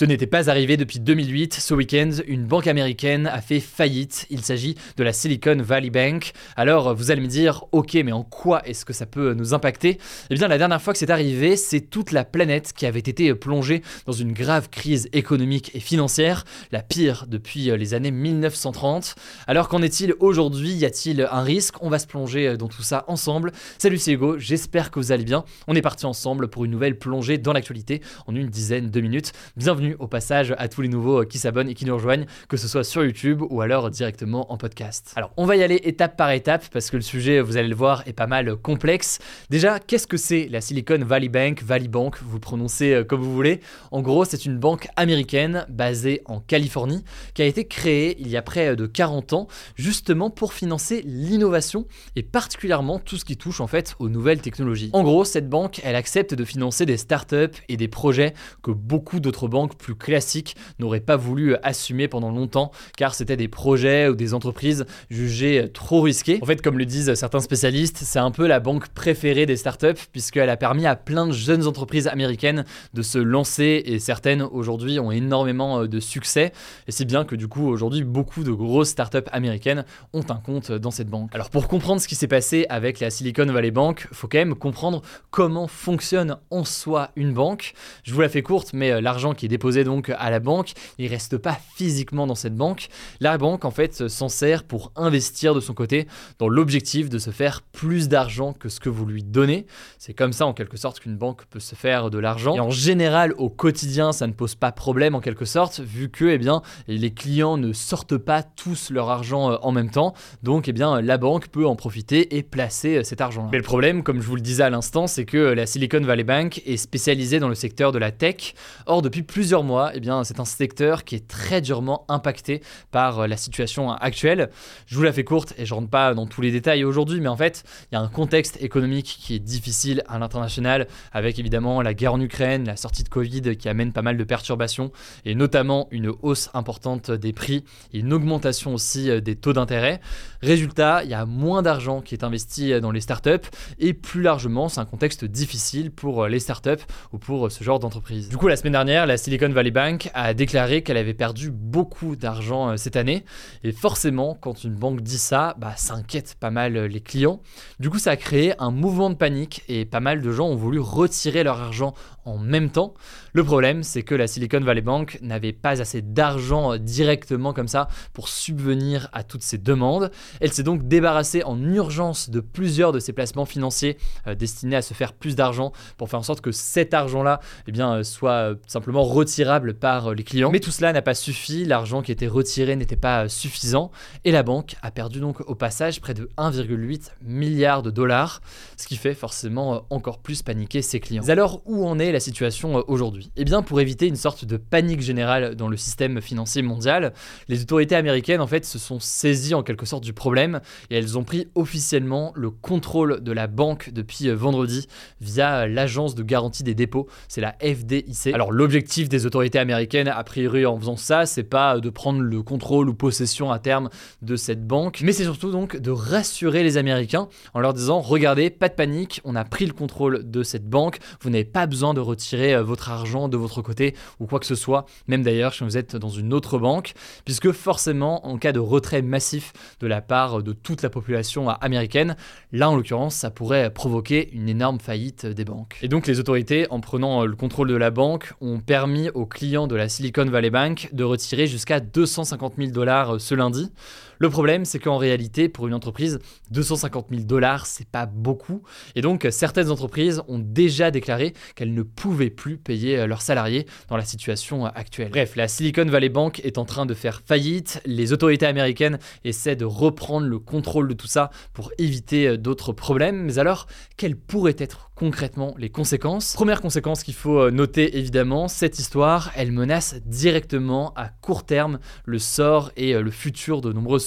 Ce 0.00 0.06
n'était 0.06 0.26
pas 0.26 0.48
arrivé 0.48 0.78
depuis 0.78 0.98
2008. 0.98 1.52
Ce 1.52 1.74
week-end, 1.74 2.08
une 2.26 2.46
banque 2.46 2.68
américaine 2.68 3.26
a 3.26 3.42
fait 3.42 3.60
faillite. 3.60 4.24
Il 4.30 4.40
s'agit 4.40 4.74
de 4.96 5.04
la 5.04 5.12
Silicon 5.12 5.58
Valley 5.60 5.90
Bank. 5.90 6.32
Alors, 6.56 6.94
vous 6.94 7.10
allez 7.10 7.20
me 7.20 7.26
dire, 7.26 7.66
ok, 7.72 7.98
mais 8.02 8.10
en 8.10 8.22
quoi 8.22 8.66
est-ce 8.66 8.86
que 8.86 8.94
ça 8.94 9.04
peut 9.04 9.34
nous 9.34 9.52
impacter? 9.52 9.98
Eh 10.30 10.36
bien, 10.36 10.48
la 10.48 10.56
dernière 10.56 10.80
fois 10.80 10.94
que 10.94 10.98
c'est 10.98 11.10
arrivé, 11.10 11.54
c'est 11.54 11.82
toute 11.82 12.12
la 12.12 12.24
planète 12.24 12.72
qui 12.72 12.86
avait 12.86 12.98
été 12.98 13.34
plongée 13.34 13.82
dans 14.06 14.14
une 14.14 14.32
grave 14.32 14.70
crise 14.70 15.10
économique 15.12 15.70
et 15.74 15.80
financière, 15.80 16.46
la 16.72 16.80
pire 16.80 17.26
depuis 17.28 17.64
les 17.64 17.92
années 17.92 18.10
1930. 18.10 19.16
Alors, 19.46 19.68
qu'en 19.68 19.82
est-il 19.82 20.14
aujourd'hui? 20.18 20.70
Y 20.70 20.86
a-t-il 20.86 21.28
un 21.30 21.42
risque? 21.42 21.74
On 21.82 21.90
va 21.90 21.98
se 21.98 22.06
plonger 22.06 22.56
dans 22.56 22.68
tout 22.68 22.82
ça 22.82 23.04
ensemble. 23.06 23.52
Salut, 23.76 23.98
c'est 23.98 24.12
Hugo, 24.12 24.38
j'espère 24.38 24.92
que 24.92 24.98
vous 24.98 25.12
allez 25.12 25.24
bien. 25.24 25.44
On 25.68 25.74
est 25.74 25.82
parti 25.82 26.06
ensemble 26.06 26.48
pour 26.48 26.64
une 26.64 26.70
nouvelle 26.70 26.98
plongée 26.98 27.36
dans 27.36 27.52
l'actualité 27.52 28.00
en 28.26 28.34
une 28.34 28.48
dizaine 28.48 28.88
de 28.88 29.00
minutes. 29.02 29.32
Bienvenue 29.58 29.89
au 29.98 30.06
passage 30.06 30.54
à 30.58 30.68
tous 30.68 30.82
les 30.82 30.88
nouveaux 30.88 31.22
euh, 31.22 31.24
qui 31.24 31.38
s'abonnent 31.38 31.68
et 31.68 31.74
qui 31.74 31.84
nous 31.84 31.94
rejoignent, 31.94 32.26
que 32.48 32.56
ce 32.56 32.68
soit 32.68 32.84
sur 32.84 33.04
YouTube 33.04 33.42
ou 33.48 33.60
alors 33.60 33.90
directement 33.90 34.52
en 34.52 34.56
podcast. 34.56 35.12
Alors, 35.16 35.32
on 35.36 35.46
va 35.46 35.56
y 35.56 35.62
aller 35.62 35.80
étape 35.84 36.16
par 36.16 36.30
étape 36.30 36.68
parce 36.72 36.90
que 36.90 36.96
le 36.96 37.02
sujet, 37.02 37.40
vous 37.40 37.56
allez 37.56 37.68
le 37.68 37.74
voir, 37.74 38.02
est 38.06 38.12
pas 38.12 38.26
mal 38.26 38.56
complexe. 38.56 39.18
Déjà, 39.50 39.78
qu'est-ce 39.78 40.06
que 40.06 40.16
c'est 40.16 40.48
la 40.48 40.60
Silicon 40.60 40.98
Valley 41.04 41.28
Bank, 41.28 41.62
Valley 41.62 41.88
Bank, 41.88 42.18
vous 42.22 42.40
prononcez 42.40 42.92
euh, 42.92 43.04
comme 43.04 43.20
vous 43.20 43.34
voulez. 43.34 43.60
En 43.90 44.02
gros, 44.02 44.24
c'est 44.24 44.44
une 44.44 44.58
banque 44.58 44.88
américaine 44.96 45.66
basée 45.68 46.22
en 46.26 46.40
Californie 46.40 47.04
qui 47.34 47.42
a 47.42 47.46
été 47.46 47.66
créée 47.66 48.16
il 48.20 48.28
y 48.28 48.36
a 48.36 48.42
près 48.42 48.76
de 48.76 48.86
40 48.86 49.32
ans 49.32 49.48
justement 49.76 50.30
pour 50.30 50.52
financer 50.52 51.02
l'innovation 51.04 51.86
et 52.16 52.22
particulièrement 52.22 52.98
tout 52.98 53.16
ce 53.16 53.24
qui 53.24 53.36
touche 53.36 53.60
en 53.60 53.66
fait 53.66 53.94
aux 53.98 54.08
nouvelles 54.08 54.40
technologies. 54.40 54.90
En 54.92 55.02
gros, 55.02 55.24
cette 55.24 55.48
banque, 55.48 55.80
elle 55.84 55.96
accepte 55.96 56.34
de 56.34 56.44
financer 56.44 56.86
des 56.86 56.96
startups 56.96 57.56
et 57.68 57.76
des 57.76 57.88
projets 57.88 58.34
que 58.62 58.70
beaucoup 58.70 59.20
d'autres 59.20 59.48
banques 59.48 59.69
plus 59.74 59.94
classiques 59.94 60.56
n'auraient 60.78 61.00
pas 61.00 61.16
voulu 61.16 61.56
assumer 61.62 62.08
pendant 62.08 62.30
longtemps 62.30 62.70
car 62.96 63.14
c'était 63.14 63.36
des 63.36 63.48
projets 63.48 64.08
ou 64.08 64.14
des 64.14 64.34
entreprises 64.34 64.86
jugées 65.10 65.68
trop 65.72 66.00
risquées. 66.00 66.38
En 66.42 66.46
fait, 66.46 66.62
comme 66.62 66.78
le 66.78 66.86
disent 66.86 67.14
certains 67.14 67.40
spécialistes, 67.40 67.98
c'est 68.02 68.18
un 68.18 68.30
peu 68.30 68.46
la 68.46 68.60
banque 68.60 68.88
préférée 68.88 69.46
des 69.46 69.56
startups 69.56 70.00
puisqu'elle 70.12 70.50
a 70.50 70.56
permis 70.56 70.86
à 70.86 70.96
plein 70.96 71.26
de 71.26 71.32
jeunes 71.32 71.66
entreprises 71.66 72.08
américaines 72.08 72.64
de 72.94 73.02
se 73.02 73.18
lancer 73.18 73.82
et 73.84 73.98
certaines 73.98 74.42
aujourd'hui 74.42 74.98
ont 74.98 75.10
énormément 75.10 75.86
de 75.86 76.00
succès 76.00 76.52
et 76.86 76.92
c'est 76.92 77.04
bien 77.04 77.24
que 77.24 77.36
du 77.36 77.48
coup 77.48 77.66
aujourd'hui 77.66 78.04
beaucoup 78.04 78.44
de 78.44 78.52
grosses 78.52 78.90
startups 78.90 79.18
américaines 79.32 79.84
ont 80.12 80.24
un 80.28 80.36
compte 80.36 80.72
dans 80.72 80.90
cette 80.90 81.08
banque. 81.08 81.30
Alors 81.34 81.50
pour 81.50 81.68
comprendre 81.68 82.00
ce 82.00 82.08
qui 82.08 82.14
s'est 82.14 82.28
passé 82.28 82.66
avec 82.68 83.00
la 83.00 83.10
Silicon 83.10 83.46
Valley 83.46 83.70
Bank, 83.70 84.08
faut 84.12 84.28
quand 84.28 84.38
même 84.38 84.54
comprendre 84.54 85.02
comment 85.30 85.66
fonctionne 85.66 86.36
en 86.50 86.64
soi 86.64 87.10
une 87.16 87.32
banque. 87.32 87.74
Je 88.04 88.14
vous 88.14 88.20
la 88.20 88.28
fais 88.28 88.42
courte 88.42 88.72
mais 88.72 89.00
l'argent 89.00 89.34
qui 89.34 89.46
est 89.46 89.48
déposé 89.60 89.84
donc 89.84 90.10
à 90.16 90.30
la 90.30 90.40
banque, 90.40 90.72
il 90.96 91.06
reste 91.06 91.36
pas 91.36 91.58
physiquement 91.76 92.26
dans 92.26 92.34
cette 92.34 92.54
banque. 92.54 92.88
La 93.20 93.36
banque 93.36 93.66
en 93.66 93.70
fait 93.70 94.08
s'en 94.08 94.30
sert 94.30 94.64
pour 94.64 94.90
investir 94.96 95.54
de 95.54 95.60
son 95.60 95.74
côté 95.74 96.08
dans 96.38 96.48
l'objectif 96.48 97.10
de 97.10 97.18
se 97.18 97.28
faire 97.28 97.60
plus 97.60 98.08
d'argent 98.08 98.54
que 98.54 98.70
ce 98.70 98.80
que 98.80 98.88
vous 98.88 99.04
lui 99.04 99.22
donnez. 99.22 99.66
C'est 99.98 100.14
comme 100.14 100.32
ça 100.32 100.46
en 100.46 100.54
quelque 100.54 100.78
sorte 100.78 101.00
qu'une 101.00 101.18
banque 101.18 101.44
peut 101.50 101.60
se 101.60 101.74
faire 101.74 102.08
de 102.08 102.18
l'argent. 102.18 102.54
Et 102.54 102.60
en 102.60 102.70
général 102.70 103.34
au 103.36 103.50
quotidien 103.50 104.12
ça 104.12 104.26
ne 104.26 104.32
pose 104.32 104.54
pas 104.54 104.72
problème 104.72 105.14
en 105.14 105.20
quelque 105.20 105.44
sorte 105.44 105.80
vu 105.80 106.08
que 106.08 106.24
eh 106.24 106.38
bien, 106.38 106.62
les 106.88 107.12
clients 107.12 107.58
ne 107.58 107.74
sortent 107.74 108.16
pas 108.16 108.42
tous 108.42 108.90
leur 108.90 109.10
argent 109.10 109.52
euh, 109.52 109.56
en 109.60 109.72
même 109.72 109.90
temps. 109.90 110.14
Donc 110.42 110.68
eh 110.68 110.72
bien, 110.72 111.02
la 111.02 111.18
banque 111.18 111.48
peut 111.48 111.66
en 111.66 111.76
profiter 111.76 112.38
et 112.38 112.42
placer 112.42 112.96
euh, 112.96 113.02
cet 113.02 113.20
argent. 113.20 113.50
Mais 113.52 113.58
le 113.58 113.64
problème, 113.64 114.02
comme 114.02 114.22
je 114.22 114.26
vous 114.26 114.36
le 114.36 114.40
disais 114.40 114.62
à 114.62 114.70
l'instant, 114.70 115.06
c'est 115.06 115.26
que 115.26 115.36
la 115.36 115.66
Silicon 115.66 116.00
Valley 116.00 116.24
Bank 116.24 116.62
est 116.64 116.78
spécialisée 116.78 117.40
dans 117.40 117.48
le 117.48 117.54
secteur 117.54 117.92
de 117.92 117.98
la 117.98 118.10
tech. 118.10 118.54
Or 118.86 119.02
depuis 119.02 119.22
plusieurs 119.22 119.49
mois, 119.58 119.90
eh 119.94 120.00
bien, 120.00 120.24
c'est 120.24 120.40
un 120.40 120.44
secteur 120.44 121.04
qui 121.04 121.14
est 121.16 121.26
très 121.26 121.60
durement 121.60 122.04
impacté 122.08 122.62
par 122.90 123.20
euh, 123.20 123.26
la 123.26 123.36
situation 123.36 123.90
actuelle. 123.90 124.50
Je 124.86 124.96
vous 124.96 125.02
la 125.02 125.12
fais 125.12 125.24
courte 125.24 125.54
et 125.58 125.66
je 125.66 125.74
rentre 125.74 125.90
pas 125.90 126.14
dans 126.14 126.26
tous 126.26 126.40
les 126.40 126.50
détails 126.50 126.84
aujourd'hui, 126.84 127.20
mais 127.20 127.28
en 127.28 127.36
fait, 127.36 127.64
il 127.90 127.94
y 127.94 127.98
a 127.98 128.00
un 128.00 128.08
contexte 128.08 128.62
économique 128.62 129.18
qui 129.20 129.34
est 129.34 129.40
difficile 129.40 130.02
à 130.08 130.18
l'international, 130.18 130.86
avec 131.12 131.38
évidemment 131.38 131.82
la 131.82 131.94
guerre 131.94 132.14
en 132.14 132.20
Ukraine, 132.20 132.64
la 132.64 132.76
sortie 132.76 133.02
de 133.02 133.08
Covid 133.08 133.56
qui 133.56 133.68
amène 133.68 133.92
pas 133.92 134.02
mal 134.02 134.16
de 134.16 134.24
perturbations, 134.24 134.92
et 135.24 135.34
notamment 135.34 135.88
une 135.90 136.12
hausse 136.22 136.50
importante 136.54 137.10
des 137.10 137.32
prix 137.32 137.64
et 137.92 137.98
une 137.98 138.12
augmentation 138.12 138.74
aussi 138.74 139.10
euh, 139.10 139.20
des 139.20 139.36
taux 139.36 139.52
d'intérêt. 139.52 140.00
Résultat, 140.42 141.02
il 141.04 141.10
y 141.10 141.14
a 141.14 141.26
moins 141.26 141.62
d'argent 141.62 142.00
qui 142.00 142.14
est 142.14 142.24
investi 142.24 142.72
euh, 142.72 142.80
dans 142.80 142.92
les 142.92 143.00
startups, 143.00 143.48
et 143.78 143.94
plus 143.94 144.22
largement, 144.22 144.68
c'est 144.68 144.80
un 144.80 144.86
contexte 144.86 145.24
difficile 145.24 145.90
pour 145.90 146.26
les 146.26 146.38
startups 146.38 146.84
ou 147.12 147.18
pour 147.18 147.50
ce 147.50 147.64
genre 147.64 147.78
d'entreprise. 147.78 148.28
Du 148.28 148.36
coup, 148.36 148.48
la 148.48 148.56
semaine 148.56 148.72
dernière, 148.72 149.06
la 149.06 149.16
Silicon 149.16 149.39
Valley 149.48 149.70
Bank 149.70 150.10
a 150.12 150.34
déclaré 150.34 150.82
qu'elle 150.82 150.98
avait 150.98 151.14
perdu 151.14 151.50
beaucoup 151.50 152.14
d'argent 152.14 152.68
euh, 152.68 152.76
cette 152.76 152.96
année. 152.96 153.24
Et 153.64 153.72
forcément, 153.72 154.36
quand 154.38 154.64
une 154.64 154.74
banque 154.74 155.00
dit 155.00 155.18
ça, 155.18 155.54
bah, 155.58 155.72
ça 155.76 155.94
inquiète 155.94 156.36
pas 156.38 156.50
mal 156.50 156.76
euh, 156.76 156.86
les 156.86 157.00
clients. 157.00 157.40
Du 157.78 157.88
coup, 157.88 157.98
ça 157.98 158.10
a 158.10 158.16
créé 158.16 158.52
un 158.58 158.70
mouvement 158.70 159.08
de 159.08 159.14
panique 159.14 159.62
et 159.68 159.86
pas 159.86 160.00
mal 160.00 160.20
de 160.20 160.30
gens 160.30 160.48
ont 160.48 160.56
voulu 160.56 160.78
retirer 160.78 161.42
leur 161.42 161.58
argent 161.60 161.94
en 162.26 162.36
même 162.36 162.70
temps. 162.70 162.94
Le 163.32 163.42
problème, 163.42 163.82
c'est 163.82 164.02
que 164.02 164.14
la 164.14 164.26
Silicon 164.26 164.60
Valley 164.60 164.82
Bank 164.82 165.18
n'avait 165.22 165.54
pas 165.54 165.80
assez 165.80 166.02
d'argent 166.02 166.74
euh, 166.74 166.78
directement 166.78 167.54
comme 167.54 167.68
ça 167.68 167.88
pour 168.12 168.28
subvenir 168.28 169.08
à 169.12 169.22
toutes 169.22 169.42
ces 169.42 169.58
demandes. 169.58 170.10
Elle 170.40 170.52
s'est 170.52 170.62
donc 170.62 170.86
débarrassée 170.86 171.42
en 171.44 171.62
urgence 171.64 172.28
de 172.28 172.40
plusieurs 172.40 172.92
de 172.92 173.00
ses 173.00 173.14
placements 173.14 173.46
financiers 173.46 173.96
destinés 174.38 174.76
à 174.76 174.82
se 174.82 174.92
faire 174.92 175.12
plus 175.12 175.34
d'argent 175.34 175.72
pour 175.96 176.08
faire 176.08 176.20
en 176.20 176.24
sorte 176.24 176.40
que 176.40 176.52
cet 176.52 176.94
argent-là 176.94 177.40
eh 177.66 177.72
bien, 177.72 178.02
soit 178.02 178.54
simplement 178.66 179.02
retiré 179.02 179.29
par 179.78 180.08
euh, 180.08 180.14
les 180.14 180.24
clients. 180.24 180.50
Mais 180.50 180.60
tout 180.60 180.70
cela 180.70 180.92
n'a 180.92 181.02
pas 181.02 181.14
suffi, 181.14 181.64
l'argent 181.64 182.02
qui 182.02 182.12
était 182.12 182.26
retiré 182.26 182.76
n'était 182.76 182.96
pas 182.96 183.24
euh, 183.24 183.28
suffisant 183.28 183.90
et 184.24 184.32
la 184.32 184.42
banque 184.42 184.74
a 184.82 184.90
perdu 184.90 185.20
donc 185.20 185.40
au 185.48 185.54
passage 185.54 186.00
près 186.00 186.14
de 186.14 186.28
1,8 186.36 187.12
milliard 187.22 187.82
de 187.82 187.90
dollars, 187.90 188.40
ce 188.76 188.86
qui 188.86 188.96
fait 188.96 189.14
forcément 189.14 189.74
euh, 189.74 189.78
encore 189.90 190.18
plus 190.18 190.42
paniquer 190.42 190.82
ses 190.82 191.00
clients. 191.00 191.22
alors 191.28 191.62
où 191.64 191.86
en 191.86 191.98
est 191.98 192.12
la 192.12 192.20
situation 192.20 192.82
aujourd'hui? 192.88 193.30
Eh 193.36 193.44
bien 193.44 193.62
pour 193.62 193.80
éviter 193.80 194.06
une 194.06 194.16
sorte 194.16 194.44
de 194.44 194.56
panique 194.56 195.00
générale 195.00 195.54
dans 195.54 195.68
le 195.68 195.76
système 195.76 196.20
financier 196.20 196.62
mondial, 196.62 197.12
les 197.48 197.62
autorités 197.62 197.96
américaines 197.96 198.40
en 198.40 198.46
fait 198.46 198.64
se 198.64 198.78
sont 198.78 199.00
saisies 199.00 199.54
en 199.54 199.62
quelque 199.62 199.86
sorte 199.86 200.02
du 200.02 200.12
problème 200.12 200.60
et 200.90 200.96
elles 200.96 201.16
ont 201.16 201.24
pris 201.24 201.48
officiellement 201.54 202.32
le 202.34 202.50
contrôle 202.50 203.20
de 203.22 203.32
la 203.32 203.46
banque 203.46 203.90
depuis 203.90 204.30
vendredi 204.30 204.86
via 205.20 205.66
l'agence 205.66 206.14
de 206.14 206.22
garantie 206.22 206.62
des 206.62 206.74
dépôts, 206.74 207.06
c'est 207.28 207.40
la 207.40 207.56
FDIC. 207.62 208.34
Alors 208.34 208.52
l'objectif 208.52 209.08
des 209.08 209.19
autorités 209.26 209.58
américaines, 209.58 210.08
a 210.08 210.22
priori, 210.24 210.66
en 210.66 210.78
faisant 210.78 210.96
ça, 210.96 211.26
c'est 211.26 211.42
pas 211.42 211.80
de 211.80 211.90
prendre 211.90 212.20
le 212.20 212.42
contrôle 212.42 212.88
ou 212.88 212.94
possession 212.94 213.50
à 213.50 213.58
terme 213.58 213.90
de 214.22 214.36
cette 214.36 214.66
banque, 214.66 215.00
mais 215.02 215.12
c'est 215.12 215.24
surtout 215.24 215.50
donc 215.50 215.76
de 215.76 215.90
rassurer 215.90 216.62
les 216.62 216.76
Américains 216.76 217.28
en 217.54 217.60
leur 217.60 217.74
disant 217.74 218.00
regardez, 218.00 218.50
pas 218.50 218.68
de 218.68 218.74
panique, 218.74 219.20
on 219.24 219.36
a 219.36 219.44
pris 219.44 219.66
le 219.66 219.72
contrôle 219.72 220.30
de 220.30 220.42
cette 220.42 220.68
banque, 220.68 220.98
vous 221.20 221.30
n'avez 221.30 221.44
pas 221.44 221.66
besoin 221.66 221.94
de 221.94 222.00
retirer 222.00 222.54
euh, 222.54 222.62
votre 222.62 222.90
argent 222.90 223.28
de 223.28 223.36
votre 223.36 223.62
côté 223.62 223.94
ou 224.18 224.26
quoi 224.26 224.40
que 224.40 224.46
ce 224.46 224.54
soit, 224.54 224.86
même 225.06 225.22
d'ailleurs 225.22 225.54
si 225.54 225.64
vous 225.64 225.76
êtes 225.76 225.96
dans 225.96 226.08
une 226.08 226.32
autre 226.32 226.58
banque, 226.58 226.92
puisque 227.24 227.52
forcément, 227.52 228.26
en 228.26 228.38
cas 228.38 228.52
de 228.52 228.60
retrait 228.60 229.02
massif 229.02 229.52
de 229.80 229.86
la 229.86 230.00
part 230.00 230.42
de 230.42 230.52
toute 230.52 230.82
la 230.82 230.90
population 230.90 231.48
américaine, 231.48 232.16
là 232.52 232.70
en 232.70 232.76
l'occurrence, 232.76 233.14
ça 233.14 233.30
pourrait 233.30 233.70
provoquer 233.72 234.30
une 234.32 234.48
énorme 234.48 234.80
faillite 234.80 235.26
des 235.26 235.44
banques. 235.44 235.78
Et 235.82 235.88
donc 235.88 236.06
les 236.06 236.20
autorités, 236.20 236.66
en 236.70 236.80
prenant 236.80 237.24
le 237.24 237.36
contrôle 237.36 237.68
de 237.68 237.76
la 237.76 237.90
banque, 237.90 238.32
ont 238.40 238.60
permis 238.60 239.09
aux 239.14 239.26
clients 239.26 239.66
de 239.66 239.76
la 239.76 239.88
Silicon 239.88 240.24
Valley 240.24 240.50
Bank 240.50 240.88
de 240.92 241.04
retirer 241.04 241.46
jusqu'à 241.46 241.80
250 241.80 242.54
000 242.58 242.70
dollars 242.70 243.14
euh, 243.14 243.18
ce 243.18 243.34
lundi. 243.34 243.70
Le 244.20 244.28
problème, 244.28 244.66
c'est 244.66 244.78
qu'en 244.78 244.98
réalité, 244.98 245.48
pour 245.48 245.66
une 245.66 245.72
entreprise, 245.72 246.18
250 246.50 247.06
000 247.10 247.22
dollars, 247.22 247.64
c'est 247.64 247.88
pas 247.88 248.04
beaucoup. 248.04 248.62
Et 248.94 249.00
donc, 249.00 249.26
certaines 249.30 249.70
entreprises 249.70 250.20
ont 250.28 250.38
déjà 250.38 250.90
déclaré 250.90 251.32
qu'elles 251.54 251.72
ne 251.72 251.82
pouvaient 251.82 252.28
plus 252.28 252.58
payer 252.58 253.06
leurs 253.06 253.22
salariés 253.22 253.66
dans 253.88 253.96
la 253.96 254.04
situation 254.04 254.66
actuelle. 254.66 255.08
Bref, 255.08 255.36
la 255.36 255.48
Silicon 255.48 255.86
Valley 255.86 256.10
Bank 256.10 256.40
est 256.44 256.58
en 256.58 256.66
train 256.66 256.84
de 256.84 256.92
faire 256.92 257.22
faillite. 257.24 257.80
Les 257.86 258.12
autorités 258.12 258.44
américaines 258.44 258.98
essaient 259.24 259.56
de 259.56 259.64
reprendre 259.64 260.26
le 260.26 260.38
contrôle 260.38 260.88
de 260.88 260.94
tout 260.94 261.06
ça 261.06 261.30
pour 261.54 261.72
éviter 261.78 262.36
d'autres 262.36 262.72
problèmes. 262.72 263.22
Mais 263.22 263.38
alors, 263.38 263.66
quelles 263.96 264.16
pourraient 264.16 264.56
être 264.58 264.90
concrètement 264.94 265.54
les 265.56 265.70
conséquences? 265.70 266.34
Première 266.34 266.60
conséquence 266.60 267.02
qu'il 267.02 267.14
faut 267.14 267.38
euh, 267.38 267.50
noter 267.50 267.96
évidemment, 267.96 268.48
cette 268.48 268.78
histoire, 268.78 269.30
elle 269.34 269.50
menace 269.50 269.94
directement 270.04 270.92
à 270.94 271.08
court 271.08 271.44
terme 271.44 271.78
le 272.04 272.18
sort 272.18 272.70
et 272.76 272.94
euh, 272.94 273.00
le 273.00 273.10
futur 273.10 273.62
de 273.62 273.72
nombreuses 273.72 274.04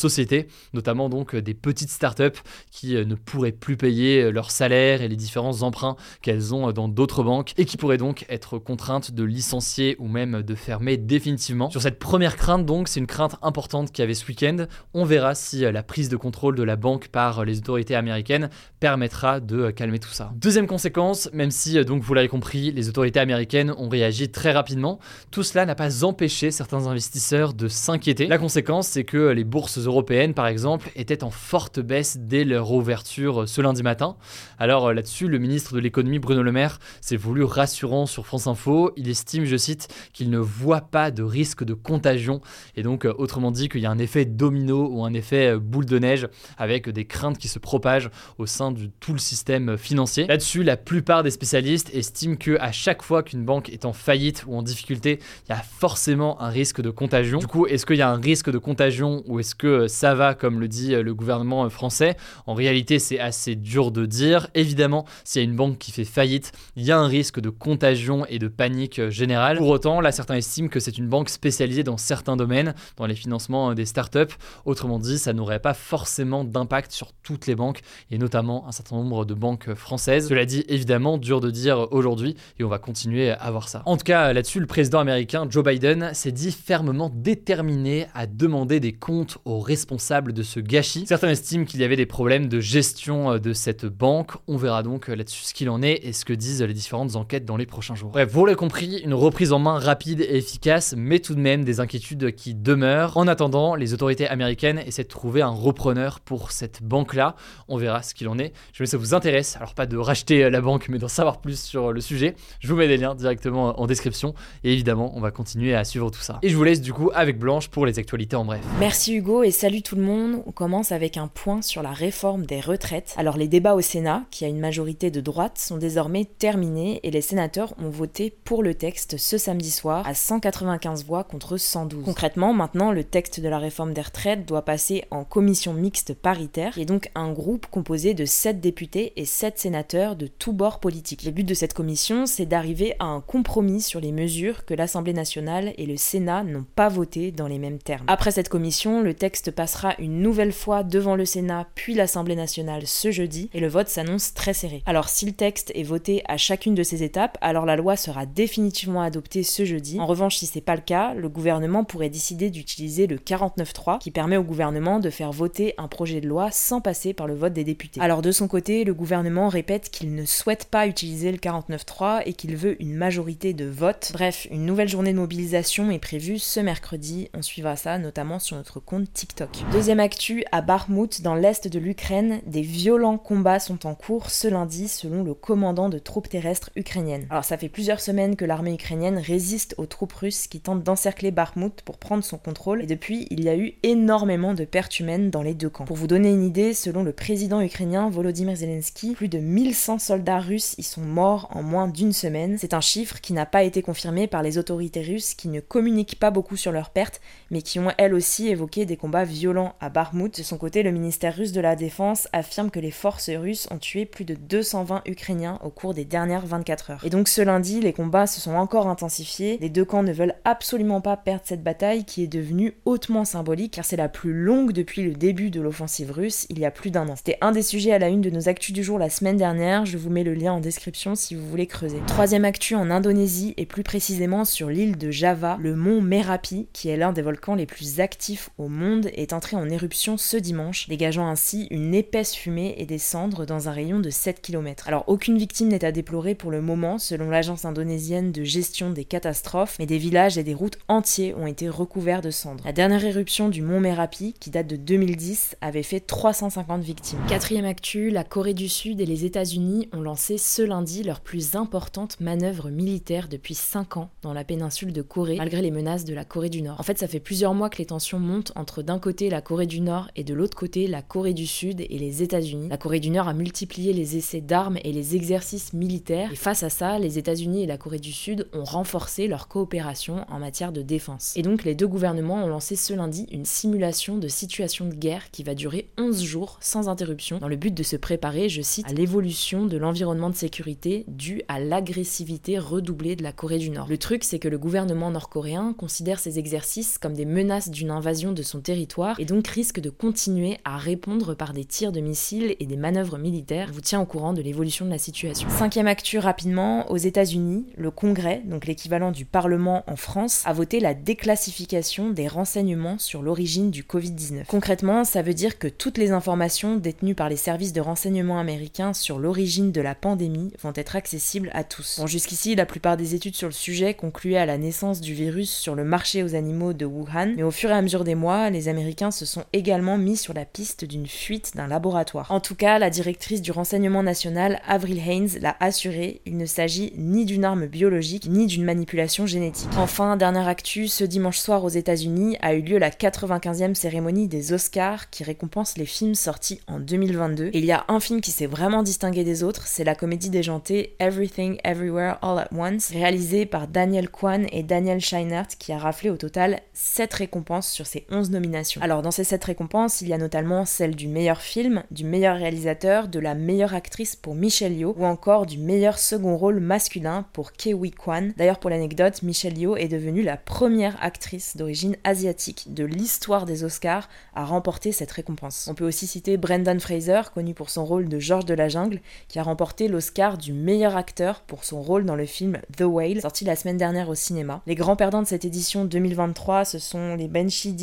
notamment 0.74 1.10
donc 1.10 1.36
euh, 1.36 1.42
des 1.42 1.54
petites 1.54 1.90
startups 1.90 2.40
qui 2.72 2.96
ne 2.96 3.16
pourraient 3.16 3.52
plus 3.52 3.78
payer 3.78 4.32
leurs 4.32 4.52
salaires 4.52 5.02
et 5.02 5.08
les 5.08 5.16
différents 5.16 5.62
emprunts 5.62 5.96
qu'elles 6.22 6.54
ont 6.54 6.72
dans 6.72 6.88
d'autres 6.88 7.24
banques 7.24 7.54
et 7.58 7.66
qui 7.66 7.78
pourraient 7.78 7.98
donc 7.98 8.26
être 8.30 8.58
contraintes 8.58 9.12
de 9.12 9.24
licencier 9.24 9.96
ou 10.00 10.08
même 10.08 10.42
de 10.42 10.56
fermer 10.56 10.98
définitivement. 10.98 11.70
Sur 11.70 11.82
cette 11.82 12.00
première 12.00 12.36
crainte 12.36 12.66
donc, 12.66 12.88
c'est 12.88 13.00
une 13.00 13.08
crainte 13.08 13.36
importante 13.42 13.92
qu'il 13.92 14.02
y 14.02 14.06
avait 14.06 14.14
ce 14.14 14.28
week-end. 14.28 14.66
On 14.94 15.06
verra 15.06 15.36
si 15.36 15.62
la 15.62 15.84
prise 15.84 16.10
de 16.10 16.18
contrôle 16.18 16.56
de 16.56 16.64
la 16.64 16.76
banque 16.76 17.08
par 17.10 17.46
les 17.46 17.60
autorités 17.60 17.96
américaines 17.96 18.50
permettra 18.80 19.40
de 19.40 19.72
calmer 19.72 20.00
tout 20.00 20.10
ça. 20.10 20.32
Deuxième 20.36 20.68
conséquence 20.68 21.30
même 21.34 21.52
si, 21.52 21.78
euh, 21.78 21.84
donc 21.84 22.02
vous 22.02 22.14
l'avez 22.14 22.28
compris, 22.28 22.72
les 22.72 22.90
autorités 22.90 23.20
américaines 23.20 23.74
ont 23.78 23.90
réagi 23.90 24.30
très 24.30 24.52
rapidement, 24.52 25.00
tout 25.32 25.44
cela 25.44 25.66
n'a 25.66 25.76
pas 25.76 26.04
empêché 26.04 26.52
certains 26.52 26.88
investisseurs 26.88 27.54
de 27.54 27.68
s'inquiéter. 27.68 28.28
La 28.28 28.38
conséquence, 28.38 28.88
c'est 28.88 29.04
que 29.04 29.30
les 29.30 29.44
bourses 29.44 29.78
européennes, 29.78 29.93
par 30.36 30.48
exemple, 30.48 30.92
étaient 30.96 31.24
en 31.24 31.32
forte 31.32 31.80
baisse 31.80 32.18
dès 32.20 32.44
leur 32.44 32.72
ouverture 32.72 33.44
euh, 33.44 33.46
ce 33.46 33.62
lundi 33.62 33.82
matin. 33.82 34.18
Alors 34.60 34.88
euh, 34.88 34.94
là-dessus, 34.94 35.30
le 35.30 35.38
ministre 35.40 35.74
de 35.74 35.80
l'économie, 35.80 36.20
Bruno 36.20 36.44
Le 36.44 36.52
Maire, 36.52 36.80
s'est 37.00 37.16
voulu 37.16 37.44
rassurant 37.44 38.06
sur 38.06 38.26
France 38.26 38.48
Info. 38.48 38.92
Il 38.98 39.10
estime, 39.10 39.46
je 39.46 39.58
cite, 39.58 39.88
qu'il 40.12 40.30
ne 40.30 40.40
voit 40.40 40.82
pas 40.82 41.12
de 41.12 41.24
risque 41.24 41.64
de 41.64 41.74
contagion. 41.74 42.42
Et 42.76 42.84
donc, 42.84 43.06
autrement 43.18 43.52
dit, 43.52 43.70
qu'il 43.70 43.82
y 43.82 43.86
a 43.86 43.92
un 43.92 44.00
effet 44.00 44.26
domino 44.26 44.90
ou 44.92 45.06
un 45.06 45.14
effet 45.14 45.58
boule 45.58 45.86
de 45.86 46.00
neige 46.00 46.28
avec 46.58 46.90
des 46.90 47.06
craintes 47.06 47.38
qui 47.38 47.48
se 47.48 47.60
propagent 47.60 48.10
au 48.38 48.46
sein 48.46 48.72
de 48.72 48.90
tout 49.00 49.14
le 49.14 49.20
système 49.20 49.78
financier. 49.78 50.28
Là-dessus, 50.28 50.64
la 50.64 50.74
la 50.74 50.78
plupart 50.78 51.22
des 51.22 51.30
spécialistes 51.30 51.92
estiment 51.94 52.36
que 52.36 52.58
à 52.60 52.72
chaque 52.72 53.04
fois 53.04 53.22
qu'une 53.22 53.46
banque 53.46 53.70
est 53.70 53.86
en 53.86 53.94
faillite 53.94 54.44
ou 54.48 54.58
en 54.58 54.64
difficulté, 54.64 55.20
il 55.46 55.50
y 55.52 55.54
a 55.54 55.62
forcément 55.62 56.42
un 56.42 56.50
risque 56.50 56.82
de 56.82 56.90
contagion. 56.90 57.38
Du 57.38 57.46
coup, 57.46 57.68
est-ce 57.68 57.86
qu'il 57.86 57.98
y 57.98 58.02
a 58.02 58.10
un 58.10 58.20
risque 58.20 58.50
de 58.50 58.58
contagion 58.58 59.22
ou 59.28 59.40
est-ce 59.40 59.54
que 59.54 59.83
ça 59.88 60.16
va 60.16 60.34
comme 60.34 60.60
le 60.60 60.68
dit 60.68 60.96
le 60.96 61.14
gouvernement 61.14 61.70
français 61.70 62.16
En 62.48 62.54
réalité, 62.54 63.00
c'est 63.00 63.20
assez 63.20 63.56
dur 63.56 63.92
de 63.92 64.06
dire. 64.06 64.48
Évidemment, 64.54 65.06
s'il 65.24 65.42
y 65.42 65.46
a 65.46 65.50
une 65.50 65.56
banque 65.56 65.78
qui 65.78 65.92
fait 65.92 66.06
faillite, 66.06 66.52
il 66.76 66.84
y 66.84 66.92
a 66.92 66.98
un 66.98 67.08
risque 67.08 67.40
de 67.40 67.50
contagion 67.50 68.26
et 68.28 68.40
de 68.40 68.48
panique 68.48 69.10
générale. 69.10 69.58
Pour 69.58 69.70
autant, 69.70 70.02
là, 70.02 70.12
certains 70.12 70.36
estiment 70.36 70.70
que 70.70 70.80
c'est 70.80 70.98
une 70.98 71.08
banque 71.08 71.30
spécialisée 71.30 71.84
dans 71.84 71.98
certains 71.98 72.36
domaines, 72.36 72.74
dans 72.98 73.06
les 73.06 73.16
financements 73.16 73.74
des 73.74 73.86
startups. 73.86 74.34
Autrement 74.66 75.00
dit, 75.00 75.18
ça 75.18 75.34
n'aurait 75.34 75.60
pas 75.60 75.74
forcément 75.74 76.44
d'impact 76.44 76.92
sur 76.92 77.12
toutes 77.24 77.48
les 77.48 77.56
banques 77.56 77.82
et 78.12 78.18
notamment 78.18 78.68
un 78.68 78.72
certain 78.72 78.96
nombre 78.96 79.26
de 79.26 79.34
banques 79.34 79.74
françaises. 79.74 80.30
Cela 80.30 80.46
dit, 80.46 80.64
évidemment 80.68 81.18
dur 81.18 81.40
de 81.40 81.52
dire 81.52 81.88
aujourd'hui 81.92 82.36
et 82.60 82.64
on 82.64 82.70
va 82.70 82.80
continuer 82.80 83.32
à 83.32 83.52
voir 83.52 83.70
ça. 83.70 83.84
En 83.86 83.98
tout 83.98 84.04
cas, 84.04 84.34
là-dessus, 84.34 84.60
le 84.60 84.66
président 84.66 85.00
américain 85.00 85.48
Joe 85.50 85.64
Biden 85.64 86.12
s'est 86.14 86.32
dit 86.32 86.52
fermement 86.52 87.12
déterminé 87.14 88.08
à 88.14 88.28
demander 88.28 88.80
des 88.80 88.94
comptes 88.94 89.38
aux 89.46 89.60
responsables 89.64 90.34
de 90.34 90.44
ce 90.44 90.60
gâchis. 90.60 91.06
Certains 91.08 91.30
estiment 91.30 91.66
qu'il 91.66 91.82
y 91.82 91.84
avait 91.84 91.96
des 91.96 92.06
problèmes 92.06 92.48
de 92.48 92.60
gestion 92.60 93.32
euh, 93.34 93.40
de 93.40 93.54
cette 93.54 93.86
banque. 93.86 94.32
On 94.48 94.58
verra 94.58 94.84
donc 94.84 95.10
euh, 95.10 95.16
là-dessus 95.16 95.44
ce 95.44 95.54
qu'il 95.54 95.70
en 95.70 95.82
est 95.82 96.00
et 96.04 96.14
ce 96.14 96.24
que 96.24 96.34
disent 96.34 96.62
les 96.62 96.74
différentes 96.74 97.16
enquêtes 97.16 97.46
dans 97.46 97.58
les 97.58 97.66
prochains 97.66 97.96
jours. 97.96 98.12
Bref, 98.12 98.30
vous 98.32 98.46
l'avez 98.46 98.56
compris, 98.56 99.02
une 99.04 99.14
reprise 99.14 99.52
en 99.52 99.60
main 99.60 99.80
rapide 99.80 100.22
et 100.22 100.38
efficace, 100.38 100.94
mais 100.98 101.20
tout 101.20 101.36
de 101.36 101.40
même 101.40 101.66
des 101.66 101.80
inquiétudes 101.80 102.34
qui 102.36 102.54
demeurent. 102.54 103.18
En 103.18 103.28
attendant, 103.28 103.76
les 103.76 103.94
autorités 103.94 104.28
américaines 104.28 104.80
essaient 104.86 105.04
de 105.04 105.10
trouver 105.10 105.42
un 105.42 105.50
repreneur 105.50 106.20
pour 106.20 106.52
cette 106.52 106.84
banque-là. 106.84 107.36
On 107.68 107.78
verra 107.78 108.02
ce 108.02 108.14
qu'il 108.14 108.30
en 108.30 108.38
est. 108.40 108.54
Je 108.72 108.86
sais 108.86 108.94
ça 108.94 108.98
vous 108.98 109.16
intéresse. 109.16 109.56
Alors 109.56 109.74
pas 109.74 109.88
de 109.88 109.98
racheter 109.98 110.52
la 110.52 110.62
banque, 110.62 110.88
mais 110.88 111.00
d'en 111.00 111.08
savoir 111.08 111.42
plus 111.42 111.60
sur 111.60 111.92
le 111.92 112.00
sujet, 112.00 112.36
je 112.60 112.68
vous 112.68 112.76
mets 112.76 112.88
des 112.88 112.98
liens 112.98 113.16
directement 113.16 113.80
en 113.82 113.88
description. 113.88 114.36
Et 114.64 114.72
évidemment, 114.72 115.12
on 115.16 115.20
va 115.20 115.32
continuer 115.32 115.74
à 115.74 115.84
suivre 115.84 116.12
tout 116.12 116.22
ça. 116.22 116.38
Et 116.44 116.50
je 116.50 116.56
vous 116.56 116.64
laisse 116.64 116.80
du 116.80 116.94
coup 116.94 117.10
avec 117.16 117.40
Blanche 117.40 117.70
pour 117.70 117.88
les 117.88 117.98
actualités 117.98 118.36
en 118.36 118.46
bref. 118.46 118.62
Merci 118.80 119.16
Hugo 119.16 119.44
salut 119.54 119.84
tout 119.84 119.96
le 119.96 120.02
monde. 120.02 120.44
On 120.46 120.52
commence 120.52 120.92
avec 120.92 121.16
un 121.16 121.28
point 121.28 121.62
sur 121.62 121.84
la 121.84 121.92
réforme 121.92 122.46
des 122.46 122.60
retraites. 122.60 123.14
Alors 123.18 123.38
les 123.38 123.48
débats 123.48 123.76
au 123.76 123.82
Sénat, 123.82 124.26
qui 124.32 124.46
a 124.46 124.48
une 124.48 124.60
majorité 124.60 125.12
de 125.12 125.22
droite, 125.22 125.58
sont 125.58 125.78
désormais 125.78 126.26
terminés 126.26 127.00
et 127.04 127.12
les 127.12 127.22
sénateurs 127.22 127.74
ont 127.78 127.90
voté 127.90 128.32
pour 128.44 128.64
le 128.64 128.74
texte 128.74 129.18
ce 129.18 129.38
samedi 129.38 129.72
soir 129.72 130.06
à 130.08 130.16
195 130.16 131.06
voix 131.06 131.24
contre 131.24 131.58
112. 131.58 132.04
Concrètement, 132.04 132.54
maintenant, 132.54 132.92
le 132.92 133.04
texte 133.04 133.40
de 133.40 133.48
la 133.48 133.60
réforme 133.60 133.94
des 133.94 134.02
retraites 134.02 134.46
doit 134.46 134.66
passer 134.66 135.06
en 135.12 135.24
commission 135.24 135.74
mixte 135.74 136.14
paritaire, 136.14 136.74
qui 136.74 136.82
est 136.82 136.86
donc 136.86 137.12
un 137.14 137.32
groupe 137.32 137.68
composé 137.68 138.14
de 138.14 138.26
7 138.26 138.60
députés 138.60 139.14
et 139.18 139.26
7 139.26 139.60
sénateurs 139.60 140.16
de 140.16 140.28
tout 140.28 140.54
bord 140.54 140.80
politique. 140.80 141.24
Le 141.24 141.32
but 141.32 141.46
de 141.46 141.54
cette 141.54 141.74
commission, 141.74 142.26
c'est 142.26 142.48
d'arriver 142.48 142.96
à 143.00 143.06
un 143.06 143.22
compromis 143.22 143.82
sur 143.82 144.00
les 144.00 144.12
mesures 144.12 144.66
que 144.66 144.74
l'Assemblée 144.74 145.14
nationale 145.14 145.74
et 145.78 145.86
le 145.86 145.98
Sénat 145.98 146.44
n'ont 146.44 146.66
pas 146.76 146.90
votées 146.90 147.32
dans 147.32 147.48
les 147.48 147.60
mêmes 147.60 147.80
termes. 147.80 148.06
Après 148.08 148.32
cette 148.32 148.50
commission, 148.50 149.02
le 149.02 149.14
texte 149.14 149.43
passera 149.50 149.96
une 150.00 150.22
nouvelle 150.22 150.54
fois 150.54 150.84
devant 150.84 151.16
le 151.16 151.26
Sénat 151.26 151.68
puis 151.76 151.94
l'Assemblée 151.94 152.36
nationale 152.36 152.88
ce 152.88 153.12
jeudi 153.12 153.50
et 153.54 153.60
le 153.60 153.68
vote 153.68 153.90
s'annonce 153.90 154.34
très 154.34 154.54
serré. 154.54 154.84
Alors 154.86 155.10
si 155.10 155.26
le 155.26 155.32
texte 155.32 155.72
est 155.76 155.84
voté 155.84 156.24
à 156.28 156.38
chacune 156.38 156.76
de 156.76 156.84
ces 156.84 157.04
étapes, 157.04 157.38
alors 157.42 157.66
la 157.66 157.76
loi 157.76 157.96
sera 157.98 158.26
définitivement 158.26 159.02
adoptée 159.02 159.44
ce 159.44 159.66
jeudi. 159.66 160.00
En 160.00 160.06
revanche, 160.06 160.38
si 160.38 160.46
c'est 160.46 160.62
pas 160.62 160.76
le 160.76 160.82
cas, 160.82 161.14
le 161.14 161.30
gouvernement 161.30 161.84
pourrait 161.84 162.10
décider 162.10 162.50
d'utiliser 162.50 163.08
le 163.08 163.18
49.3 163.18 164.00
qui 164.00 164.12
permet 164.12 164.38
au 164.38 164.44
gouvernement 164.44 165.00
de 165.00 165.10
faire 165.10 165.32
voter 165.32 165.74
un 165.78 165.88
projet 165.88 166.22
de 166.22 166.28
loi 166.28 166.50
sans 166.52 166.82
passer 166.82 167.14
par 167.14 167.28
le 167.28 167.36
vote 167.36 167.54
des 167.54 167.64
députés. 167.64 168.02
Alors 168.02 168.22
de 168.22 168.32
son 168.32 168.48
côté, 168.48 168.84
le 168.84 168.94
gouvernement 168.94 169.50
répète 169.50 169.90
qu'il 169.90 170.16
ne 170.16 170.26
souhaite 170.26 170.66
pas 170.66 170.88
utiliser 170.88 171.32
le 171.32 171.38
49.3 171.38 172.24
et 172.26 172.34
qu'il 172.34 172.56
veut 172.56 172.82
une 172.82 172.96
majorité 172.96 173.54
de 173.54 173.66
vote. 173.66 174.12
Bref, 174.14 174.48
une 174.52 174.66
nouvelle 174.66 174.90
journée 174.90 175.12
de 175.12 175.18
mobilisation 175.18 175.92
est 175.92 176.00
prévue 176.00 176.40
ce 176.40 176.60
mercredi. 176.60 177.30
On 177.34 177.42
suivra 177.42 177.76
ça 177.76 177.98
notamment 177.98 178.40
sur 178.40 178.56
notre 178.56 178.80
compte 178.80 179.12
TikTok. 179.12 179.33
Deuxième 179.72 180.00
actu, 180.00 180.44
à 180.52 180.62
Barmout, 180.62 181.22
dans 181.24 181.34
l'est 181.34 181.68
de 181.68 181.80
l'Ukraine, 181.80 182.42
des 182.46 182.62
violents 182.62 183.18
combats 183.18 183.60
sont 183.60 183.88
en 183.88 183.96
cours 183.96 184.30
ce 184.30 184.48
lundi 184.48 184.88
selon 184.88 185.24
le 185.24 185.34
commandant 185.34 185.90
de 185.90 185.98
troupes 185.98 186.30
terrestres 186.30 186.70
ukrainiennes. 186.76 187.26
Alors 187.32 187.44
ça 187.44 187.58
fait 187.58 187.70
plusieurs 187.70 188.00
semaines 188.00 188.36
que 188.36 188.46
l'armée 188.46 188.74
ukrainienne 188.74 189.18
résiste 189.18 189.74
aux 189.80 189.88
troupes 189.88 190.14
russes 190.14 190.48
qui 190.48 190.60
tentent 190.60 190.84
d'encercler 190.84 191.32
Barmout 191.32 191.82
pour 191.84 191.98
prendre 191.98 192.24
son 192.24 192.38
contrôle 192.38 192.84
et 192.84 192.86
depuis 192.86 193.28
il 193.32 193.44
y 193.44 193.50
a 193.50 193.58
eu 193.58 193.74
énormément 193.82 194.54
de 194.54 194.66
pertes 194.66 195.00
humaines 195.00 195.32
dans 195.32 195.42
les 195.42 195.56
deux 195.56 195.70
camps. 195.70 195.86
Pour 195.86 195.98
vous 195.98 196.08
donner 196.08 196.30
une 196.30 196.44
idée, 196.44 196.76
selon 196.76 197.02
le 197.02 197.12
président 197.12 197.60
ukrainien 197.60 198.10
Volodymyr 198.12 198.56
Zelensky, 198.56 199.16
plus 199.16 199.30
de 199.30 199.40
1100 199.40 199.98
soldats 199.98 200.42
russes 200.42 200.76
y 200.78 200.84
sont 200.84 201.02
morts 201.02 201.48
en 201.52 201.64
moins 201.64 201.88
d'une 201.88 202.14
semaine. 202.14 202.58
C'est 202.60 202.76
un 202.76 202.82
chiffre 202.82 203.20
qui 203.20 203.34
n'a 203.34 203.48
pas 203.48 203.64
été 203.64 203.82
confirmé 203.82 204.28
par 204.28 204.44
les 204.44 204.60
autorités 204.60 205.02
russes 205.02 205.34
qui 205.34 205.48
ne 205.48 205.60
communiquent 205.60 206.20
pas 206.20 206.30
beaucoup 206.30 206.56
sur 206.56 206.72
leurs 206.72 206.92
pertes, 206.92 207.20
mais 207.50 207.64
qui 207.64 207.80
ont 207.80 207.92
elles 207.98 208.14
aussi 208.14 208.50
évoqué 208.50 208.86
des 208.86 208.98
combats 208.98 209.23
violents 209.24 209.76
à 209.80 209.90
Barmout. 209.90 210.38
De 210.38 210.44
son 210.44 210.58
côté, 210.58 210.84
le 210.84 210.92
ministère 210.92 211.36
russe 211.36 211.52
de 211.52 211.62
la 211.62 211.76
Défense 211.76 212.28
affirme 212.34 212.72
que 212.72 212.80
les 212.80 212.92
forces 212.92 213.30
russes 213.30 213.68
ont 213.72 213.78
tué 213.78 214.06
plus 214.06 214.26
de 214.26 214.36
220 214.36 215.04
Ukrainiens 215.06 215.60
au 215.64 215.70
cours 215.70 215.94
des 215.94 216.06
dernières 216.06 216.46
24 216.46 216.92
heures. 216.92 217.06
Et 217.06 217.10
donc 217.10 217.28
ce 217.28 217.42
lundi, 217.42 217.82
les 217.82 217.94
combats 217.94 218.28
se 218.28 218.42
sont 218.42 218.56
encore 218.56 218.88
intensifiés. 218.88 219.58
Les 219.62 219.70
deux 219.70 219.86
camps 219.86 220.04
ne 220.04 220.14
veulent 220.14 220.36
absolument 220.46 221.02
pas 221.02 221.18
perdre 221.18 221.44
cette 221.46 221.64
bataille 221.64 222.06
qui 222.06 222.24
est 222.24 222.28
devenue 222.28 222.74
hautement 222.86 223.26
symbolique 223.26 223.74
car 223.74 223.86
c'est 223.86 223.96
la 223.96 224.10
plus 224.10 224.34
longue 224.34 224.72
depuis 224.72 225.04
le 225.04 225.14
début 225.14 225.50
de 225.50 225.62
l'offensive 225.62 226.12
russe 226.12 226.46
il 226.50 226.60
y 226.60 226.66
a 226.66 226.72
plus 226.72 226.92
d'un 226.92 227.08
an. 227.10 227.16
C'était 227.16 227.38
un 227.42 227.52
des 227.52 227.62
sujets 227.62 227.92
à 227.92 228.00
la 228.00 228.10
une 228.10 228.22
de 228.22 228.30
nos 228.30 228.50
actus 228.50 228.74
du 228.74 228.84
jour 228.84 229.00
la 229.00 229.10
semaine 229.10 229.38
dernière. 229.38 229.86
Je 229.86 229.98
vous 229.98 230.10
mets 230.10 230.24
le 230.24 230.34
lien 230.34 230.54
en 230.54 230.60
description 230.60 231.16
si 231.16 231.36
vous 231.36 231.48
voulez 231.48 231.68
creuser. 231.68 232.00
Troisième 232.08 232.46
actu 232.46 232.76
en 232.76 232.90
Indonésie 232.90 233.54
et 233.58 233.66
plus 233.66 233.84
précisément 233.84 234.46
sur 234.46 234.70
l'île 234.70 234.98
de 234.98 235.12
Java, 235.12 235.58
le 235.60 235.76
mont 235.76 236.02
Merapi, 236.02 236.68
qui 236.74 236.90
est 236.90 236.98
l'un 236.98 237.14
des 237.14 237.22
volcans 237.22 237.56
les 237.56 237.66
plus 237.66 238.00
actifs 238.00 238.50
au 238.58 238.68
monde, 238.68 239.10
est 239.16 239.34
entré 239.34 239.56
en 239.56 239.70
éruption 239.70 240.18
ce 240.18 240.38
dimanche, 240.38 240.88
dégageant 240.88 241.28
ainsi 241.28 241.68
une 241.72 241.94
épaisse 241.94 242.36
fumée 242.36 242.76
et 242.78 242.86
des 242.86 242.98
cendres 242.98 243.46
dans 243.46 243.70
un 243.70 243.72
rayon 243.72 244.00
de 244.00 244.10
7 244.10 244.42
km. 244.42 244.88
Alors 244.88 245.04
aucune 245.08 245.38
victime 245.38 245.70
n'est 245.70 245.86
à 245.86 245.92
déplorer 245.92 246.36
pour 246.36 246.52
le 246.52 246.62
moment 246.62 246.98
selon 246.98 247.30
l'agence 247.30 247.66
indonésienne 247.66 248.32
de 248.32 248.44
gestion 248.44 248.92
des 248.92 249.06
catastrophes, 249.06 249.78
mais 249.80 249.86
des 249.86 249.98
villages 249.98 250.38
et 250.38 250.44
des 250.44 250.54
routes 250.54 250.80
entiers 250.88 251.34
ont 251.36 251.48
été 251.48 251.70
recouverts 251.70 252.22
de 252.22 252.32
cendres. 252.32 252.64
La 252.66 252.74
dernière 252.74 253.06
éruption 253.06 253.50
du 253.50 253.62
mont 253.62 253.80
Merapi, 253.80 254.34
qui 254.40 254.50
date 254.50 254.68
de 254.68 254.76
2010, 254.76 255.58
avait 255.62 255.84
fait 255.84 256.00
350 256.00 256.82
victimes. 256.82 257.20
Quatrième 257.28 257.66
actu, 257.66 258.10
la 258.10 258.24
Corée 258.24 258.54
du 258.54 258.70
Sud 258.70 259.02
et 259.02 259.06
les 259.06 259.26
États-Unis 259.26 259.90
ont 259.94 260.02
lancé 260.02 260.38
ce 260.38 260.62
lundi 260.62 261.04
leur 261.04 261.22
plus 261.22 261.56
importante 261.56 262.20
manœuvre 262.20 262.70
militaire 262.70 263.28
depuis 263.28 263.56
5 263.56 263.98
ans 263.98 264.10
dans 264.22 264.34
la 264.34 264.44
péninsule 264.44 264.94
de 264.94 265.02
Corée, 265.02 265.38
malgré 265.38 265.62
les 265.62 265.72
menaces 265.72 266.06
de 266.06 266.14
la 266.14 266.26
Corée 266.26 266.50
du 266.50 266.62
Nord. 266.62 266.80
En 266.80 266.84
fait, 266.84 266.98
ça 266.98 267.08
fait 267.08 267.20
plusieurs 267.20 267.54
mois 267.54 267.70
que 267.70 267.78
les 267.78 267.86
tensions 267.86 268.20
montent 268.20 268.52
entre 268.56 268.82
d'un 268.82 269.00
côté 269.04 269.30
la 269.30 269.42
Corée 269.42 269.68
du 269.68 269.82
Nord 269.82 270.08
et 270.16 270.24
de 270.24 270.34
l'autre 270.34 270.56
côté 270.56 270.88
la 270.88 271.02
Corée 271.02 271.34
du 271.34 271.46
Sud 271.46 271.82
et 271.82 271.98
les 271.98 272.24
États-Unis. 272.24 272.70
La 272.70 272.78
Corée 272.78 273.02
du 273.02 273.10
Nord 273.10 273.28
a 273.28 273.34
multiplié 273.34 273.92
les 273.92 274.16
essais 274.16 274.40
d'armes 274.40 274.78
et 274.82 274.94
les 274.94 275.18
exercices 275.18 275.74
militaires, 275.74 276.32
et 276.32 276.38
face 276.38 276.64
à 276.64 276.70
ça, 276.70 277.00
les 277.00 277.18
États-Unis 277.18 277.64
et 277.64 277.66
la 277.66 277.78
Corée 277.78 278.00
du 278.00 278.14
Sud 278.14 278.48
ont 278.54 278.64
renforcé 278.64 279.28
leur 279.28 279.50
coopération 279.50 280.26
en 280.30 280.40
matière 280.40 280.72
de 280.72 280.82
défense. 280.82 281.34
Et 281.36 281.42
donc 281.42 281.66
les 281.66 281.76
deux 281.76 281.86
gouvernements 281.86 282.46
ont 282.46 282.48
lancé 282.48 282.78
ce 282.78 282.94
lundi 282.94 283.28
une 283.30 283.44
simulation 283.44 284.18
de 284.18 284.30
situation 284.30 284.86
de 284.86 284.96
guerre 284.96 285.32
qui 285.32 285.44
va 285.44 285.54
durer 285.54 285.90
11 285.98 286.24
jours 286.24 286.58
sans 286.62 286.88
interruption, 286.88 287.40
dans 287.40 287.50
le 287.50 287.58
but 287.58 287.74
de 287.74 287.84
se 287.84 287.98
préparer, 287.98 288.48
je 288.48 288.62
cite, 288.62 288.88
à 288.88 288.94
l'évolution 288.94 289.66
de 289.66 289.76
l'environnement 289.76 290.30
de 290.30 290.36
sécurité 290.36 291.04
dû 291.10 291.42
à 291.50 291.60
l'agressivité 291.60 292.58
redoublée 292.58 293.18
de 293.18 293.24
la 293.24 293.34
Corée 293.34 293.60
du 293.60 293.70
Nord. 293.70 293.90
Le 293.90 293.98
truc, 293.98 294.24
c'est 294.24 294.40
que 294.40 294.48
le 294.48 294.58
gouvernement 294.58 295.12
nord-coréen 295.12 295.74
considère 295.78 296.20
ces 296.20 296.40
exercices 296.40 296.98
comme 296.98 297.16
des 297.16 297.26
menaces 297.26 297.70
d'une 297.70 297.92
invasion 297.92 298.32
de 298.32 298.44
son 298.44 298.62
territoire 298.62 298.93
et 299.18 299.26
donc 299.26 299.48
risque 299.48 299.80
de 299.80 299.90
continuer 299.90 300.58
à 300.66 300.78
répondre 300.78 301.34
par 301.34 301.54
des 301.54 301.66
tirs 301.66 301.92
de 301.92 302.00
missiles 302.00 302.56
et 302.60 302.66
des 302.66 302.78
manœuvres 302.78 303.18
militaires. 303.18 303.68
Je 303.70 303.74
vous 303.74 303.82
tiens 303.82 304.02
au 304.02 304.06
courant 304.06 304.34
de 304.34 304.42
l'évolution 304.42 304.86
de 304.86 304.92
la 304.92 304.98
situation. 304.98 305.50
Cinquième 305.50 305.88
actu 305.88 306.20
rapidement, 306.20 306.90
aux 306.92 306.98
États-Unis, 306.98 307.66
le 307.76 307.92
Congrès, 307.92 308.42
donc 308.46 308.68
l'équivalent 308.68 309.12
du 309.12 309.26
Parlement 309.26 309.84
en 309.88 309.96
France, 309.96 310.44
a 310.46 310.54
voté 310.54 310.80
la 310.80 310.94
déclassification 310.94 312.12
des 312.12 312.28
renseignements 312.28 313.00
sur 313.00 313.22
l'origine 313.22 313.72
du 313.72 313.84
Covid-19. 313.84 314.46
Concrètement, 314.48 315.04
ça 315.04 315.22
veut 315.22 315.34
dire 315.34 315.58
que 315.58 315.68
toutes 315.68 315.98
les 315.98 316.12
informations 316.12 316.76
détenues 316.76 317.16
par 317.16 317.30
les 317.30 317.38
services 317.38 317.74
de 317.74 317.82
renseignement 317.82 318.40
américains 318.40 318.94
sur 318.94 319.20
l'origine 319.20 319.72
de 319.72 319.82
la 319.82 319.96
pandémie 319.96 320.52
vont 320.62 320.74
être 320.76 320.96
accessibles 320.96 321.50
à 321.54 321.64
tous. 321.64 321.98
Bon, 322.00 322.08
jusqu'ici, 322.08 322.56
la 322.56 322.66
plupart 322.66 322.98
des 322.98 323.16
études 323.16 323.36
sur 323.36 323.48
le 323.48 323.54
sujet 323.54 323.94
concluaient 323.94 324.38
à 324.38 324.46
la 324.46 324.58
naissance 324.58 325.02
du 325.02 325.14
virus 325.14 325.52
sur 325.52 325.76
le 325.76 325.84
marché 325.84 326.24
aux 326.24 326.36
animaux 326.36 326.74
de 326.74 326.86
Wuhan, 326.86 327.34
mais 327.36 327.44
au 327.44 327.52
fur 327.52 327.70
et 327.70 327.74
à 327.74 327.82
mesure 327.82 328.04
des 328.04 328.16
mois, 328.16 328.50
les 328.50 328.70
Américains 328.74 329.12
se 329.12 329.28
sont 329.28 329.44
également 329.54 330.00
mis 330.00 330.18
sur 330.18 330.34
la 330.34 330.46
piste 330.46 330.84
d'une 330.84 331.06
fuite 331.06 331.52
d'un 331.56 331.68
laboratoire. 331.68 332.32
En 332.32 332.40
tout 332.40 332.56
cas, 332.56 332.80
la 332.80 332.90
directrice 332.90 333.44
du 333.44 333.52
renseignement 333.52 334.02
national, 334.02 334.60
Avril 334.68 335.00
Haines, 335.08 335.30
l'a 335.42 335.56
assuré, 335.60 336.22
il 336.26 336.38
ne 336.38 336.48
s'agit 336.48 336.92
ni 336.98 337.26
d'une 337.26 337.46
arme 337.46 337.68
biologique 337.68 338.26
ni 338.28 338.48
d'une 338.48 338.64
manipulation 338.64 339.28
génétique. 339.28 339.70
Enfin, 339.78 340.18
dernière 340.18 340.48
actu, 340.48 340.88
ce 340.88 341.04
dimanche 341.04 341.38
soir 341.38 341.64
aux 341.64 341.70
États-Unis 341.70 342.36
a 342.42 342.56
eu 342.56 342.64
lieu 342.64 342.80
la 342.80 342.90
95e 342.90 343.76
cérémonie 343.76 344.28
des 344.28 344.54
Oscars 344.54 345.12
qui 345.12 345.24
récompense 345.24 345.78
les 345.78 345.86
films 345.86 346.16
sortis 346.16 346.60
en 346.66 346.80
2022. 346.80 347.52
Et 347.54 347.60
il 347.60 347.66
y 347.66 347.72
a 347.72 347.86
un 347.90 348.00
film 348.00 348.22
qui 348.22 348.32
s'est 348.32 348.48
vraiment 348.48 348.82
distingué 348.82 349.24
des 349.24 349.44
autres, 349.44 349.68
c'est 349.68 349.84
la 349.84 349.94
comédie 349.94 350.32
déjantée 350.32 350.96
Everything 351.00 351.60
Everywhere 351.64 352.18
All 352.24 352.40
at 352.40 352.50
Once, 352.52 352.90
réalisée 352.90 353.46
par 353.46 353.68
Daniel 353.68 354.10
Kwan 354.10 354.48
et 354.52 354.64
Daniel 354.64 355.00
Scheinert 355.00 355.50
qui 355.60 355.72
a 355.72 355.78
raflé 355.78 356.10
au 356.10 356.18
total 356.18 356.60
7 356.74 357.14
récompenses 357.14 357.70
sur 357.70 357.86
ses 357.86 358.08
11 358.10 358.32
nominations. 358.32 358.63
Alors 358.82 359.02
dans 359.02 359.12
ces 359.12 359.24
7 359.24 359.44
récompenses, 359.44 360.02
il 360.02 360.08
y 360.08 360.14
a 360.14 360.18
notamment 360.18 360.66
celle 360.66 360.96
du 360.96 361.08
meilleur 361.08 361.42
film, 361.42 361.84
du 361.92 362.04
meilleur 362.04 362.38
réalisateur, 362.38 363.08
de 363.08 363.20
la 363.20 363.36
meilleure 363.36 363.74
actrice 363.74 364.16
pour 364.16 364.36
Michelle 364.36 364.74
Yeoh 364.74 364.96
ou 364.98 365.06
encore 365.06 365.46
du 365.46 365.58
meilleur 365.58 366.00
second 366.00 366.38
rôle 366.38 366.60
masculin 366.60 367.26
pour 367.34 367.54
Kewi 367.54 367.92
Kwan. 367.92 368.34
D'ailleurs 368.38 368.60
pour 368.60 368.70
l'anecdote, 368.70 369.22
Michelle 369.24 369.58
Yeoh 369.58 369.76
est 369.78 369.88
devenue 369.88 370.24
la 370.24 370.38
première 370.38 371.02
actrice 371.04 371.58
d'origine 371.58 371.96
asiatique 372.04 372.74
de 372.74 372.84
l'histoire 372.84 373.46
des 373.46 373.64
Oscars 373.64 374.10
à 374.36 374.46
remporter 374.46 374.92
cette 374.92 375.12
récompense. 375.12 375.68
On 375.70 375.76
peut 375.76 375.88
aussi 375.88 376.08
citer 376.08 376.38
Brendan 376.38 376.80
Fraser, 376.80 377.22
connu 377.34 377.54
pour 377.54 377.70
son 377.70 377.86
rôle 377.86 378.10
de 378.10 378.20
George 378.20 378.46
de 378.46 378.54
la 378.54 378.70
Jungle, 378.70 379.02
qui 379.28 379.40
a 379.40 379.44
remporté 379.44 379.88
l'Oscar 379.88 380.38
du 380.38 380.54
meilleur 380.54 380.98
acteur 380.98 381.42
pour 381.42 381.64
son 381.64 381.82
rôle 381.82 382.06
dans 382.06 382.16
le 382.16 382.26
film 382.26 382.60
The 382.78 382.82
Whale, 382.82 383.22
sorti 383.22 383.46
la 383.46 383.56
semaine 383.56 383.78
dernière 383.78 384.10
au 384.10 384.16
cinéma. 384.16 384.62
Les 384.68 384.76
grands 384.76 384.96
perdants 384.96 385.22
de 385.22 385.28
cette 385.28 385.46
édition 385.46 385.86
2023, 385.86 386.66
ce 386.66 386.80
sont 386.80 387.16
les 387.16 387.28
Banshee 387.28 387.74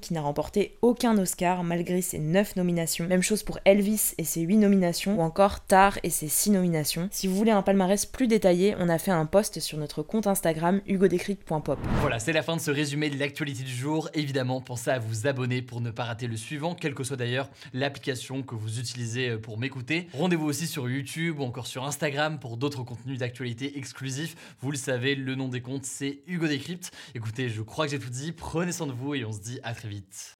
qui 0.00 0.14
n'a 0.14 0.20
remporté 0.20 0.76
aucun 0.82 1.16
Oscar 1.18 1.62
malgré 1.64 2.02
ses 2.02 2.18
9 2.18 2.56
nominations. 2.56 3.06
Même 3.06 3.22
chose 3.22 3.42
pour 3.42 3.58
Elvis 3.64 4.14
et 4.18 4.24
ses 4.24 4.40
8 4.40 4.56
nominations, 4.56 5.18
ou 5.18 5.22
encore 5.22 5.64
Tar 5.66 5.98
et 6.02 6.10
ses 6.10 6.28
6 6.28 6.50
nominations. 6.50 7.08
Si 7.12 7.26
vous 7.26 7.36
voulez 7.36 7.50
un 7.50 7.62
palmarès 7.62 8.06
plus 8.06 8.26
détaillé, 8.26 8.74
on 8.78 8.88
a 8.88 8.98
fait 8.98 9.10
un 9.10 9.26
post 9.26 9.60
sur 9.60 9.78
notre 9.78 10.02
compte 10.02 10.26
Instagram 10.26 10.80
hugodécric.pop. 10.86 11.78
Voilà, 12.00 12.18
c'est 12.18 12.32
la 12.32 12.42
fin 12.42 12.56
de 12.56 12.60
ce 12.60 12.70
résumé 12.70 13.10
de 13.10 13.18
l'actualité 13.18 13.62
du 13.62 13.74
jour. 13.74 14.08
Évidemment, 14.14 14.60
pensez 14.60 14.90
à 14.90 14.98
vous 14.98 15.26
abonner 15.26 15.62
pour 15.62 15.80
ne 15.80 15.90
pas 15.90 16.04
rater 16.04 16.26
le 16.26 16.36
suivant, 16.36 16.74
quelle 16.74 16.94
que 16.94 17.04
soit 17.04 17.16
d'ailleurs 17.16 17.48
l'application 17.72 18.42
que 18.42 18.54
vous 18.54 18.78
utilisez 18.80 19.36
pour 19.36 19.58
m'écouter. 19.58 20.08
Rendez-vous 20.14 20.46
aussi 20.46 20.66
sur 20.66 20.88
YouTube 20.88 21.40
ou 21.40 21.44
encore 21.44 21.66
sur 21.66 21.84
Instagram 21.84 22.38
pour 22.38 22.56
d'autres 22.56 22.82
contenus 22.82 23.18
d'actualité 23.18 23.78
exclusifs. 23.78 24.36
Vous 24.60 24.70
le 24.70 24.76
savez, 24.76 25.14
le 25.14 25.34
nom 25.34 25.48
des 25.48 25.60
comptes, 25.60 25.84
c'est 25.84 26.20
Hugo 26.26 26.46
Décrypte. 26.46 26.92
Écoutez, 27.14 27.48
je 27.48 27.62
crois 27.62 27.86
que 27.86 27.92
j'ai 27.92 27.98
tout 27.98 28.10
dit. 28.10 28.32
Prenez 28.32 28.72
soin 28.72 28.86
de 28.86 28.92
vous 28.92 29.14
et 29.14 29.24
on 29.24 29.32
se 29.32 29.40
dit 29.40 29.60
à 29.62 29.74
très 29.74 29.88
vite. 29.90 30.39